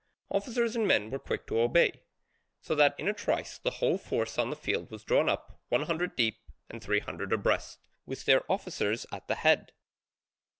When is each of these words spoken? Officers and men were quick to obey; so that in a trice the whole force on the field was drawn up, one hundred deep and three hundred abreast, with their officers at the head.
Officers 0.31 0.75
and 0.75 0.87
men 0.87 1.11
were 1.11 1.19
quick 1.19 1.45
to 1.45 1.59
obey; 1.59 2.01
so 2.59 2.73
that 2.73 2.99
in 2.99 3.07
a 3.07 3.13
trice 3.13 3.59
the 3.59 3.69
whole 3.69 3.99
force 3.99 4.39
on 4.39 4.49
the 4.49 4.55
field 4.55 4.89
was 4.89 5.03
drawn 5.03 5.29
up, 5.29 5.61
one 5.69 5.83
hundred 5.83 6.15
deep 6.15 6.39
and 6.71 6.81
three 6.83 7.01
hundred 7.01 7.31
abreast, 7.31 7.87
with 8.07 8.25
their 8.25 8.41
officers 8.51 9.05
at 9.11 9.27
the 9.27 9.35
head. 9.35 9.73